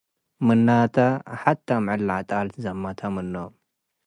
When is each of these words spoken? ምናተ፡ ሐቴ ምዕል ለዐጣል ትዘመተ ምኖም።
ምናተ፡ 0.45 0.95
ሐቴ 1.41 1.67
ምዕል 1.85 2.01
ለዐጣል 2.07 2.47
ትዘመተ 2.53 2.99
ምኖም። 3.13 3.53